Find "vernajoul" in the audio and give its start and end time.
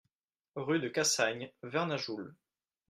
1.61-2.35